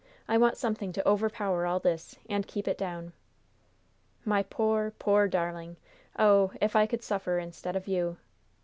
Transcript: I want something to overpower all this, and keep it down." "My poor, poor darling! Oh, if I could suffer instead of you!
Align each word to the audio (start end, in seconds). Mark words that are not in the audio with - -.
I 0.27 0.35
want 0.35 0.57
something 0.57 0.91
to 0.93 1.07
overpower 1.07 1.67
all 1.67 1.79
this, 1.79 2.15
and 2.27 2.47
keep 2.47 2.67
it 2.67 2.75
down." 2.79 3.13
"My 4.25 4.41
poor, 4.41 4.89
poor 4.97 5.27
darling! 5.27 5.77
Oh, 6.17 6.53
if 6.59 6.75
I 6.75 6.87
could 6.87 7.03
suffer 7.03 7.37
instead 7.37 7.75
of 7.75 7.87
you! 7.87 8.17